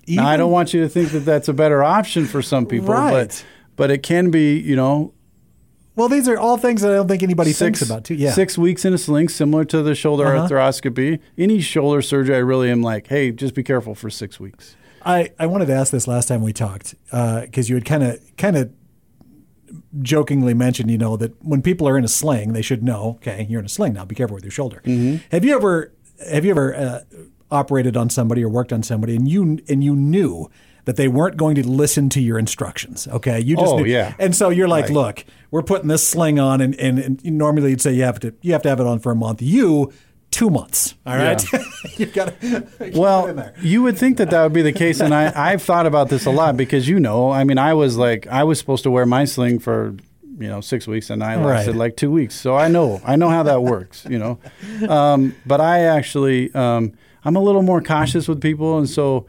now, 0.07 0.27
I 0.27 0.37
don't 0.37 0.51
want 0.51 0.73
you 0.73 0.81
to 0.81 0.89
think 0.89 1.09
that 1.11 1.19
that's 1.21 1.47
a 1.47 1.53
better 1.53 1.83
option 1.83 2.25
for 2.25 2.41
some 2.41 2.65
people, 2.65 2.89
Right. 2.93 3.11
but 3.11 3.45
but 3.75 3.91
it 3.91 4.03
can 4.03 4.31
be, 4.31 4.57
you 4.59 4.75
know, 4.75 5.13
Well, 5.95 6.09
these 6.09 6.27
are 6.27 6.37
all 6.37 6.57
things 6.57 6.81
that 6.81 6.91
I 6.91 6.95
don't 6.95 7.07
think 7.07 7.23
anybody 7.23 7.51
six, 7.51 7.79
thinks 7.79 7.81
about, 7.81 8.03
too. 8.03 8.15
Yeah. 8.15 8.31
six 8.33 8.57
weeks 8.57 8.83
in 8.85 8.93
a 8.93 8.97
sling, 8.97 9.29
similar 9.29 9.63
to 9.65 9.81
the 9.81 9.95
shoulder 9.95 10.25
Uh-huh. 10.27 10.47
arthroscopy. 10.47 11.19
Any 11.37 11.59
shoulder 11.61 12.01
surgery, 12.01 12.35
I 12.35 12.39
really 12.39 12.69
am 12.69 12.81
like, 12.81 13.07
hey, 13.07 13.31
just 13.31 13.53
be 13.55 13.63
careful 13.63 13.95
for 13.95 14.09
six 14.09 14.39
weeks. 14.39 14.75
I, 15.05 15.31
I 15.39 15.45
wanted 15.45 15.67
to 15.67 15.73
ask 15.73 15.91
this 15.91 16.07
last 16.07 16.27
time 16.27 16.41
we 16.41 16.51
talked 16.53 16.95
because 17.11 17.69
you 17.69 17.75
had 17.75 17.85
kind 17.85 18.03
of 18.03 18.19
kind 18.37 18.57
of 18.57 18.71
jokingly 20.01 20.53
mentioned, 20.53 20.89
you 20.91 20.97
know, 20.97 21.17
that 21.17 21.33
when 21.43 21.61
people 21.61 21.87
are 21.87 21.97
in 21.97 22.03
a 22.03 22.07
sling, 22.09 22.53
they 22.53 22.61
should 22.61 22.83
know, 22.83 23.15
okay, 23.17 23.45
you're 23.49 23.59
in 23.59 23.65
a 23.65 23.69
sling 23.69 23.93
now. 23.93 24.05
Be 24.05 24.15
careful 24.15 24.35
with 24.35 24.43
your 24.43 24.51
shoulder. 24.51 24.81
Mm-hmm. 24.85 25.17
Have 25.31 25.45
you 25.45 25.55
ever 25.55 25.93
have 26.31 26.45
you 26.45 26.51
ever 26.51 26.75
uh, 26.75 26.99
operated 27.55 27.97
on 27.97 28.09
somebody 28.11 28.43
or 28.43 28.49
worked 28.49 28.71
on 28.73 28.83
somebody 28.83 29.15
and 29.15 29.27
you 29.27 29.59
and 29.67 29.83
you 29.83 29.95
knew 29.95 30.49
that 30.85 30.97
they 30.97 31.07
weren't 31.07 31.35
going 31.37 31.55
to 31.55 31.67
listen 31.67 32.09
to 32.09 32.21
your 32.21 32.37
instructions? 32.37 33.07
Okay, 33.07 33.39
you 33.39 33.55
just 33.55 33.73
Oh, 33.73 33.77
knew. 33.79 33.85
yeah. 33.85 34.13
And 34.19 34.35
so 34.35 34.49
you're 34.49 34.67
like, 34.67 34.85
Right. 34.85 34.93
look, 34.93 35.25
we're 35.49 35.63
putting 35.63 35.87
this 35.87 36.07
sling 36.07 36.37
on, 36.39 36.61
and, 36.61 36.75
and, 36.75 36.99
and 36.99 37.23
normally 37.23 37.71
you'd 37.71 37.81
say 37.81 37.93
you 37.93 38.03
have 38.03 38.19
to 38.19 38.33
you 38.41 38.51
have 38.53 38.61
to 38.63 38.69
have 38.69 38.79
it 38.79 38.85
on 38.85 38.99
for 38.99 39.11
a 39.11 39.15
month. 39.15 39.41
You 39.41 39.91
two 40.31 40.49
months. 40.49 40.95
All 41.05 41.15
right, 41.17 41.41
you've 41.97 42.13
got 42.13 42.39
to. 42.41 42.67
Well, 42.93 43.51
you 43.61 43.81
would 43.83 43.97
think 43.97 44.17
that 44.17 44.29
that 44.31 44.43
would 44.43 44.53
be 44.53 44.61
the 44.61 44.73
case, 44.73 44.99
and 44.99 45.13
I, 45.15 45.31
I've 45.33 45.61
thought 45.63 45.85
about 45.87 46.09
this 46.09 46.25
a 46.25 46.31
lot 46.31 46.57
because 46.57 46.87
you 46.89 46.99
know, 46.99 47.31
I 47.31 47.45
mean, 47.45 47.57
I 47.57 47.73
was 47.73 47.95
like, 47.97 48.27
I 48.27 48.43
was 48.43 48.59
supposed 48.59 48.83
to 48.83 48.91
wear 48.91 49.05
my 49.05 49.23
sling 49.25 49.59
for 49.59 49.95
you 50.37 50.49
know 50.49 50.59
six 50.61 50.85
weeks, 50.87 51.09
and 51.09 51.23
I 51.23 51.35
lasted 51.37 51.71
Right. 51.71 51.77
like 51.77 51.95
two 51.95 52.11
weeks. 52.11 52.35
So 52.35 52.55
I 52.55 52.67
know 52.67 53.01
I 53.05 53.15
know 53.15 53.29
how 53.29 53.43
that 53.43 53.63
works. 53.63 54.05
You 54.09 54.19
know, 54.19 54.39
um, 54.89 55.35
but 55.45 55.61
I 55.61 55.79
actually 55.85 56.53
um, 56.53 56.91
I'm 57.25 57.35
a 57.35 57.41
little 57.41 57.63
more 57.63 57.81
cautious 57.81 58.27
with 58.27 58.41
people, 58.41 58.77
and 58.77 58.89
so. 58.89 59.25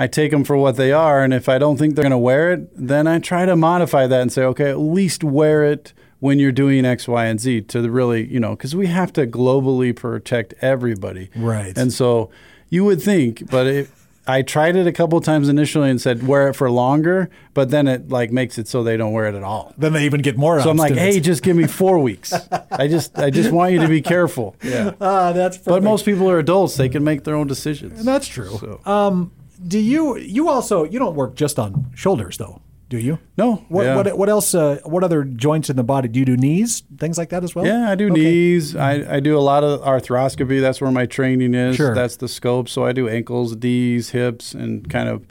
I 0.00 0.06
take 0.06 0.30
them 0.30 0.44
for 0.44 0.56
what 0.56 0.76
they 0.76 0.92
are, 0.92 1.24
and 1.24 1.34
if 1.34 1.48
I 1.48 1.58
don't 1.58 1.76
think 1.76 1.96
they're 1.96 2.04
going 2.04 2.12
to 2.12 2.18
wear 2.18 2.52
it, 2.52 2.70
then 2.72 3.08
I 3.08 3.18
try 3.18 3.46
to 3.46 3.56
modify 3.56 4.06
that 4.06 4.20
and 4.20 4.32
say, 4.32 4.44
okay, 4.44 4.70
at 4.70 4.78
least 4.78 5.24
wear 5.24 5.64
it 5.64 5.92
when 6.20 6.38
you're 6.38 6.52
doing 6.52 6.84
X, 6.84 7.08
Y, 7.08 7.26
and 7.26 7.40
Z 7.40 7.62
to 7.62 7.90
really, 7.90 8.24
you 8.26 8.38
know, 8.38 8.50
because 8.50 8.76
we 8.76 8.86
have 8.86 9.12
to 9.14 9.26
globally 9.26 9.94
protect 9.94 10.54
everybody. 10.60 11.30
Right. 11.34 11.76
And 11.76 11.92
so 11.92 12.30
you 12.68 12.84
would 12.84 13.02
think, 13.02 13.50
but 13.50 13.66
it, 13.66 13.90
I 14.28 14.42
tried 14.42 14.76
it 14.76 14.86
a 14.86 14.92
couple 14.92 15.18
times 15.22 15.48
initially 15.48 15.88
and 15.90 16.00
said 16.00 16.26
wear 16.26 16.48
it 16.50 16.54
for 16.54 16.70
longer, 16.70 17.30
but 17.54 17.70
then 17.70 17.88
it 17.88 18.10
like 18.10 18.30
makes 18.30 18.58
it 18.58 18.68
so 18.68 18.82
they 18.84 18.96
don't 18.98 19.12
wear 19.12 19.26
it 19.26 19.34
at 19.34 19.42
all. 19.42 19.72
Then 19.78 19.94
they 19.94 20.04
even 20.04 20.20
get 20.20 20.36
more. 20.36 20.60
So 20.60 20.68
I'm 20.70 20.76
like, 20.76 20.94
hey, 20.94 21.18
just 21.18 21.42
give 21.42 21.56
me 21.56 21.66
four 21.66 21.98
weeks. 21.98 22.32
I 22.70 22.86
just 22.88 23.18
I 23.18 23.30
just 23.30 23.50
want 23.50 23.72
you 23.72 23.80
to 23.80 23.88
be 23.88 24.02
careful. 24.02 24.54
Yeah. 24.68 24.92
ah, 25.00 25.32
that's 25.32 25.56
But 25.58 25.82
most 25.82 26.04
people 26.04 26.28
are 26.30 26.38
adults; 26.38 26.76
they 26.76 26.90
can 26.90 27.02
make 27.02 27.24
their 27.24 27.34
own 27.34 27.46
decisions. 27.46 27.98
And 27.98 28.06
that's 28.06 28.28
true. 28.28 28.58
So- 28.58 28.80
Um, 28.84 29.32
do 29.66 29.78
you 29.78 30.16
you 30.18 30.48
also 30.50 30.84
you 30.84 30.98
don't 30.98 31.14
work 31.16 31.34
just 31.34 31.58
on 31.58 31.90
shoulders 31.94 32.36
though, 32.36 32.60
do 32.88 32.98
you? 32.98 33.18
No. 33.36 33.56
What 33.68 33.84
yeah. 33.84 33.96
what 33.96 34.16
what 34.18 34.28
else? 34.28 34.54
Uh, 34.54 34.80
what 34.84 35.04
other 35.04 35.22
joints 35.24 35.68
in 35.68 35.76
the 35.76 35.84
body 35.84 36.08
do 36.08 36.18
you 36.20 36.24
do? 36.24 36.36
Knees, 36.36 36.82
things 36.98 37.18
like 37.18 37.28
that 37.30 37.44
as 37.44 37.54
well. 37.54 37.66
Yeah, 37.66 37.90
I 37.90 37.94
do 37.94 38.10
Okay. 38.10 38.20
knees. 38.22 38.74
I, 38.76 39.16
I 39.16 39.20
do 39.20 39.36
a 39.36 39.40
lot 39.40 39.62
of 39.62 39.80
arthroscopy. 39.82 40.60
That's 40.60 40.80
where 40.80 40.90
my 40.90 41.04
training 41.06 41.54
is. 41.54 41.76
Sure. 41.76 41.94
That's 41.94 42.16
the 42.16 42.28
scope. 42.28 42.68
So 42.68 42.84
I 42.84 42.92
do 42.92 43.08
ankles, 43.08 43.54
knees, 43.56 44.10
hips, 44.10 44.54
and 44.54 44.88
kind 44.88 45.08
of 45.08 45.26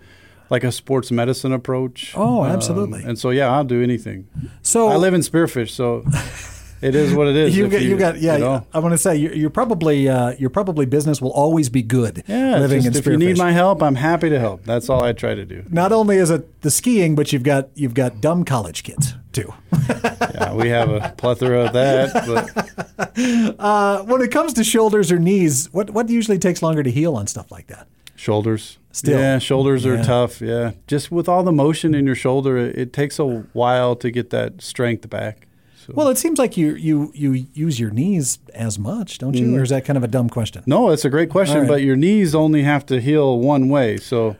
like 0.50 0.64
a 0.64 0.72
sports 0.72 1.12
medicine 1.12 1.52
approach. 1.52 2.14
Oh, 2.16 2.44
Um, 2.44 2.52
absolutely. 2.52 3.04
and 3.04 3.18
so 3.20 3.32
yeah, 3.32 3.52
I'll 3.52 3.64
do 3.66 3.82
anything. 3.84 4.28
So 4.62 4.88
I 4.90 4.96
live 4.98 5.14
in 5.14 5.22
Spearfish, 5.22 5.72
so 5.72 6.04
it 6.82 6.96
is 6.96 7.14
what 7.14 7.28
it 7.28 7.36
is. 7.36 7.58
You 7.58 7.68
got, 7.68 7.82
you 7.82 7.98
got, 7.98 8.20
yeah. 8.20 8.34
you 8.34 8.40
know. 8.40 8.68
I 8.74 8.80
want 8.80 8.94
to 8.94 8.98
say 8.98 9.16
you're, 9.16 9.34
you're 9.34 9.50
probably, 9.50 10.08
uh, 10.10 10.32
your 10.38 10.50
probably 10.50 10.86
business 10.86 11.22
will 11.22 11.32
always 11.32 11.70
be 11.70 11.82
good. 11.82 12.24
Yeah, 12.28 12.58
living 12.60 12.82
just 12.82 12.96
in 12.96 13.00
if 13.00 13.06
you 13.08 13.18
need 13.18 13.38
my 13.38 13.52
help, 13.52 13.82
I'm 13.82 13.96
happy 13.96 14.30
to 14.30 14.40
help. 14.40 14.64
That's 14.64 14.90
all 14.90 15.04
I 15.04 15.14
try 15.14 15.36
to 15.36 15.46
do. 15.46 15.64
Not 15.70 15.92
only 15.92 16.18
is 16.18 16.30
it 16.30 16.62
the 16.62 16.72
skiing, 16.72 17.16
but 17.16 17.32
you've 17.34 17.44
got 17.44 17.70
you've 17.76 17.94
got 17.94 18.22
dumb 18.22 18.46
college 18.46 18.84
kids 18.84 19.14
too. 19.32 19.54
Yeah, 20.38 20.54
we 20.54 20.70
have 20.70 20.90
a 20.90 21.16
plethora 21.18 21.66
of 21.66 21.74
that. 21.74 22.14
But 22.28 23.10
Uh, 23.60 24.04
when 24.04 24.22
it 24.22 24.30
comes 24.32 24.54
to 24.54 24.64
shoulders 24.64 25.12
or 25.12 25.18
knees, 25.18 25.72
what 25.74 25.90
what 25.90 26.10
usually 26.10 26.38
takes 26.38 26.62
longer 26.62 26.84
to 26.84 26.92
heal 26.92 27.16
on 27.16 27.26
stuff 27.28 27.52
like 27.52 27.68
that? 27.68 27.88
shoulders, 28.16 28.80
Still. 28.92 29.20
yeah, 29.20 29.38
shoulders 29.40 29.86
Yeah. 29.86 29.92
are 29.92 30.04
tough. 30.04 30.42
Yeah, 30.42 30.72
just 30.88 31.12
with 31.12 31.30
all 31.30 31.44
the 31.44 31.52
motion 31.52 31.94
in 31.96 32.06
your 32.06 32.16
shoulder, 32.16 32.58
it, 32.58 32.76
it 32.78 32.94
takes 32.94 33.20
a 33.20 33.26
while 33.54 33.96
to 33.96 34.12
get 34.12 34.32
that 34.32 34.62
strength 34.62 35.10
back. 35.10 35.47
So. 35.88 35.94
Well, 35.96 36.10
it 36.10 36.17
seems 36.17 36.38
like 36.38 36.58
you 36.58 36.75
you 36.75 37.12
you 37.15 37.48
use 37.53 37.79
your 37.79 37.91
knees 37.91 38.39
as 38.53 38.77
much, 38.77 39.20
don't 39.20 39.34
you? 39.36 39.56
Or 39.58 39.63
is 39.63 39.70
that 39.70 39.86
kind 39.86 39.96
of 39.96 40.03
a 40.03 40.08
dumb 40.08 40.29
question? 40.29 40.63
Mm. 40.63 40.67
No, 40.67 40.89
it's 40.89 41.06
a 41.06 41.10
great 41.10 41.29
question, 41.29 41.60
right. 41.60 41.67
but 41.67 41.82
your 41.82 41.96
knees 41.96 42.36
only 42.36 42.63
have 42.63 42.86
to 42.88 43.00
heal 43.00 43.39
one 43.39 43.70
way. 43.70 43.96
So 43.96 44.36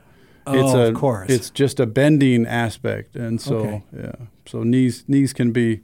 it's 0.46 0.72
Oh, 0.74 0.78
a 0.82 0.88
of 0.88 0.94
course. 0.94 1.30
it's 1.30 1.48
just 1.48 1.80
a 1.80 1.86
bending 1.86 2.46
aspect. 2.46 3.16
And 3.16 3.40
so 3.40 3.56
Okay. 3.56 3.82
yeah. 3.96 4.12
So 4.44 4.62
knees 4.62 5.04
knees 5.08 5.32
can 5.32 5.50
be 5.50 5.80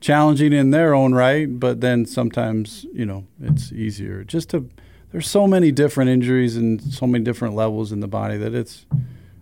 challenging 0.00 0.52
in 0.52 0.70
their 0.70 0.94
own 0.94 1.12
right, 1.12 1.58
but 1.58 1.80
then 1.80 2.06
sometimes, 2.06 2.86
you 2.94 3.04
know, 3.04 3.24
it's 3.42 3.72
easier. 3.72 4.22
Just 4.22 4.50
to 4.50 4.68
there's 5.10 5.28
so 5.28 5.48
many 5.48 5.72
different 5.72 6.08
injuries 6.08 6.56
and 6.56 6.80
so 6.80 7.04
many 7.04 7.24
different 7.24 7.56
levels 7.56 7.90
in 7.90 7.98
the 7.98 8.06
body 8.08 8.36
that 8.36 8.54
it's 8.54 8.86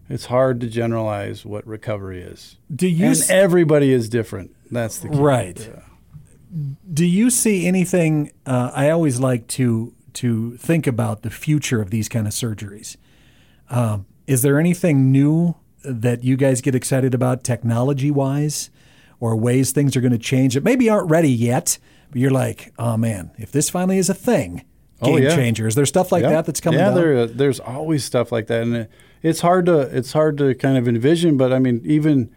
it's 0.08 0.25
hard 0.26 0.62
to 0.62 0.66
generalize 0.66 1.44
what 1.44 1.66
recovery 1.66 2.22
is. 2.22 2.56
Do 2.75 2.88
you 2.88 3.04
and 3.08 3.22
everybody 3.28 3.92
is 3.92 4.08
different. 4.08 4.50
That's 4.70 4.98
the 4.98 5.08
key. 5.08 5.16
Right. 5.18 5.58
Yeah. 5.58 5.82
Do 6.92 7.04
you 7.04 7.30
see 7.30 7.66
anything? 7.66 8.32
Uh, 8.46 8.70
I 8.75 8.90
always 8.90 9.20
like 9.20 9.46
to 9.48 9.94
to 10.14 10.56
think 10.56 10.87
about 10.87 11.22
the 11.22 11.30
future 11.30 11.80
of 11.80 11.90
these 11.90 12.08
kind 12.08 12.26
of 12.26 12.32
surgeries. 12.32 12.96
Um, 13.70 14.06
is 14.26 14.42
there 14.42 14.58
anything 14.58 15.12
new 15.12 15.54
that 15.84 16.25
you 16.25 16.37
guys 16.37 16.60
get 16.60 16.75
excited 16.75 17.14
about, 17.14 17.44
technology 17.44 18.10
wise, 18.10 18.70
or 19.20 19.37
ways 19.37 19.70
things 19.72 19.94
are 19.96 20.00
going 20.00 20.12
to 20.12 20.18
change 20.18 20.54
that 20.54 20.64
maybe 20.64 20.88
aren't 20.88 21.10
ready 21.10 21.30
yet? 21.30 21.78
But 22.10 22.20
you're 22.20 22.30
like, 22.30 22.72
oh 22.78 22.96
man, 22.96 23.30
if 23.38 23.52
this 23.52 23.68
finally 23.70 23.98
is 23.98 24.08
a 24.08 24.14
thing, 24.14 24.64
Oh, 25.00 25.14
game 25.14 25.22
yeah. 25.25 25.37
changer. 25.37 25.68
Is 25.68 25.75
there 25.76 25.87
stuff 25.87 26.10
like 26.10 26.22
Yeah. 26.22 26.30
that 26.30 26.46
that's 26.46 26.60
coming 26.60 26.80
yeah, 26.80 26.90
there 26.90 27.26
there's 27.26 27.60
always 27.60 28.02
stuff 28.04 28.32
like 28.32 28.46
that, 28.48 28.62
and 28.62 28.75
it, 28.75 28.90
it's 29.22 29.40
hard 29.42 29.66
to 29.66 29.80
it's 29.80 30.12
hard 30.12 30.38
to 30.38 30.54
kind 30.54 30.76
of 30.78 30.88
envision. 30.88 31.37
But 31.37 31.52
I 31.52 31.58
mean, 31.60 31.82
even 31.84 32.30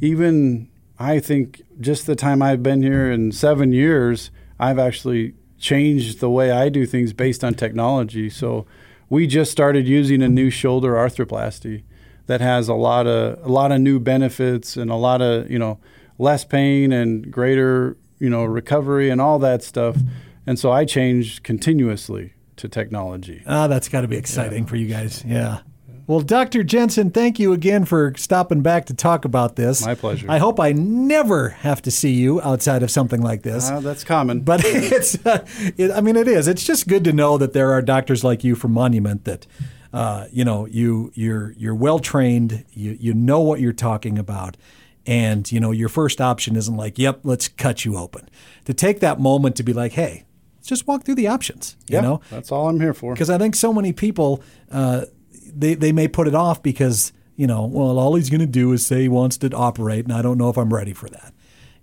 even 0.00 0.68
I 0.98 1.18
think 1.20 1.62
just 1.80 2.06
the 2.06 2.16
time 2.16 2.42
I've 2.42 2.62
been 2.62 2.82
here 2.82 3.10
in 3.10 3.32
seven 3.32 3.72
years, 3.72 4.30
I've 4.58 4.78
actually 4.78 5.34
changed 5.58 6.20
the 6.20 6.30
way 6.30 6.50
I 6.50 6.68
do 6.68 6.86
things 6.86 7.12
based 7.12 7.44
on 7.44 7.54
technology. 7.54 8.30
So 8.30 8.66
we 9.08 9.26
just 9.26 9.50
started 9.52 9.86
using 9.86 10.22
a 10.22 10.28
new 10.28 10.50
shoulder 10.50 10.92
arthroplasty 10.94 11.82
that 12.26 12.40
has 12.40 12.68
a 12.68 12.74
lot 12.74 13.06
of 13.06 13.44
a 13.44 13.48
lot 13.48 13.72
of 13.72 13.80
new 13.80 14.00
benefits 14.00 14.76
and 14.76 14.90
a 14.90 14.96
lot 14.96 15.22
of 15.22 15.50
you 15.50 15.58
know 15.58 15.78
less 16.18 16.44
pain 16.44 16.92
and 16.92 17.30
greater 17.30 17.96
you 18.18 18.28
know 18.28 18.44
recovery 18.44 19.10
and 19.10 19.20
all 19.20 19.38
that 19.38 19.62
stuff. 19.62 19.96
And 20.46 20.58
so 20.58 20.70
I 20.70 20.84
changed 20.84 21.42
continuously 21.42 22.34
to 22.56 22.68
technology. 22.68 23.42
Ah, 23.46 23.66
that's 23.66 23.88
got 23.88 24.02
to 24.02 24.08
be 24.08 24.16
exciting 24.16 24.64
for 24.64 24.76
you 24.76 24.88
guys. 24.88 25.24
Yeah. 25.26 25.60
Well, 26.06 26.20
Dr. 26.20 26.62
Jensen, 26.62 27.10
thank 27.10 27.40
you 27.40 27.52
again 27.52 27.84
for 27.84 28.12
stopping 28.16 28.62
back 28.62 28.86
to 28.86 28.94
talk 28.94 29.24
about 29.24 29.56
this. 29.56 29.84
My 29.84 29.96
pleasure. 29.96 30.30
I 30.30 30.38
hope 30.38 30.60
I 30.60 30.70
never 30.72 31.48
have 31.48 31.82
to 31.82 31.90
see 31.90 32.12
you 32.12 32.40
outside 32.42 32.84
of 32.84 32.90
something 32.92 33.20
like 33.20 33.42
this. 33.42 33.68
Uh, 33.68 33.80
that's 33.80 34.04
common. 34.04 34.42
but 34.42 34.60
it's, 34.64 35.24
uh, 35.26 35.44
it, 35.76 35.90
I 35.90 36.00
mean, 36.00 36.14
it 36.14 36.28
is. 36.28 36.46
It's 36.46 36.62
just 36.64 36.86
good 36.86 37.02
to 37.04 37.12
know 37.12 37.38
that 37.38 37.52
there 37.54 37.72
are 37.72 37.82
doctors 37.82 38.22
like 38.22 38.44
you 38.44 38.54
from 38.54 38.72
Monument 38.72 39.24
that, 39.24 39.48
uh, 39.92 40.26
you 40.30 40.44
know, 40.44 40.66
you 40.66 41.10
you're 41.14 41.52
you're 41.56 41.74
well 41.74 41.98
trained. 41.98 42.64
You 42.72 42.96
you 43.00 43.12
know 43.14 43.40
what 43.40 43.60
you're 43.60 43.72
talking 43.72 44.18
about, 44.18 44.56
and 45.06 45.50
you 45.50 45.58
know 45.58 45.70
your 45.70 45.88
first 45.88 46.20
option 46.20 46.54
isn't 46.54 46.76
like, 46.76 46.98
"Yep, 46.98 47.20
let's 47.24 47.48
cut 47.48 47.84
you 47.84 47.96
open." 47.96 48.28
To 48.66 48.74
take 48.74 49.00
that 49.00 49.18
moment 49.18 49.56
to 49.56 49.62
be 49.62 49.72
like, 49.72 49.92
"Hey, 49.92 50.24
let's 50.56 50.68
just 50.68 50.86
walk 50.86 51.04
through 51.04 51.14
the 51.14 51.28
options." 51.28 51.76
You 51.88 51.94
yeah, 51.94 52.00
know, 52.02 52.20
that's 52.30 52.52
all 52.52 52.68
I'm 52.68 52.78
here 52.78 52.92
for. 52.94 53.14
because 53.14 53.30
I 53.30 53.38
think 53.38 53.54
so 53.54 53.72
many 53.72 53.92
people 53.92 54.42
uh, 54.70 55.06
they 55.56 55.74
they 55.74 55.92
may 55.92 56.08
put 56.08 56.28
it 56.28 56.34
off 56.34 56.62
because 56.62 57.12
you 57.36 57.46
know 57.46 57.64
well 57.64 57.98
all 57.98 58.14
he's 58.14 58.30
going 58.30 58.40
to 58.40 58.46
do 58.46 58.72
is 58.72 58.86
say 58.86 59.02
he 59.02 59.08
wants 59.08 59.36
to 59.38 59.50
operate 59.52 60.04
and 60.04 60.12
I 60.12 60.22
don't 60.22 60.38
know 60.38 60.48
if 60.50 60.56
I'm 60.56 60.72
ready 60.72 60.92
for 60.92 61.08
that. 61.08 61.32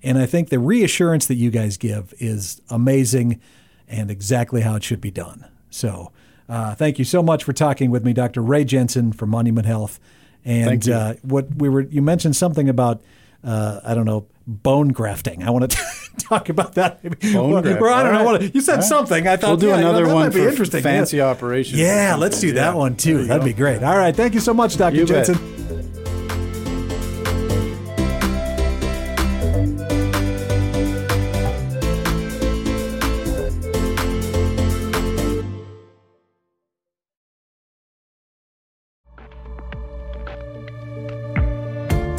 And 0.06 0.18
I 0.18 0.26
think 0.26 0.50
the 0.50 0.60
reassurance 0.60 1.28
that 1.28 1.36
you 1.36 1.50
guys 1.50 1.78
give 1.78 2.14
is 2.20 2.62
amazing 2.70 3.40
and 3.88 4.12
exactly 4.12 4.62
how 4.62 4.76
it 4.76 4.84
should 4.84 5.00
be 5.00 5.12
done. 5.12 5.46
So 5.70 6.12
uh, 6.50 6.76
thank 6.76 7.00
you 7.00 7.06
so 7.06 7.24
much 7.24 7.46
for 7.46 7.54
talking 7.54 7.90
with 7.90 8.04
me, 8.04 8.12
Dr. 8.12 8.42
Ray 8.42 8.66
Jensen 8.66 9.14
from 9.14 9.30
Monument 9.30 9.66
Health. 9.66 10.00
And. 10.44 10.88
Uh, 10.90 11.14
what 11.22 11.56
we 11.56 11.70
were 11.70 11.82
you 11.82 12.02
mentioned 12.02 12.36
something 12.36 12.68
about 12.68 13.02
uh, 13.44 13.80
I 13.84 13.94
don't 13.94 14.06
know 14.06 14.28
bone 14.48 14.90
grafting. 14.90 15.44
I 15.44 15.50
want 15.50 15.72
to 15.72 15.78
talk 16.20 16.50
about 16.50 16.76
that. 16.76 17.04
Maybe. 17.04 17.34
Bone 17.34 17.62
graft. 17.62 17.82
or 17.82 17.90
I 17.90 18.04
don't 18.04 18.14
know 18.14 18.20
All 18.20 18.26
what 18.34 18.54
you 18.56 18.62
said 18.62 18.74
All 18.74 18.78
right. 18.80 18.84
something. 18.88 19.28
I 19.28 19.36
thought 19.38 19.48
We'll 19.50 19.58
do 19.58 19.68
yeah, 19.68 19.76
you 19.78 19.82
know, 19.82 19.90
another 19.96 20.14
one 20.14 20.32
for 20.32 20.40
interesting. 20.50 20.84
fancy 20.84 21.18
Yeah. 21.18 21.28
operations. 21.28 21.80
Yeah, 21.80 22.16
let's 22.18 22.40
do 22.40 22.54
that 22.54 22.72
Yeah. 22.72 22.76
one 22.76 22.96
too. 22.96 23.26
That'd 23.26 23.42
go. 23.42 23.46
be 23.48 23.54
great. 23.54 23.84
All 23.84 23.98
right. 23.98 24.16
Thank 24.16 24.34
you 24.34 24.40
so 24.40 24.54
much, 24.54 24.78
Dr. 24.78 24.96
You 24.96 25.06
bet. 25.08 25.30